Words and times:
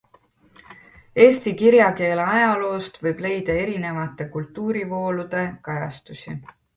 Eesti 1.25 1.51
kirjakeele 1.57 2.23
ajaloost 2.37 2.97
võib 3.07 3.21
leida 3.25 3.57
erinevate 3.65 4.27
kultuurivoolude 4.37 5.45
kajastusi. 5.69 6.35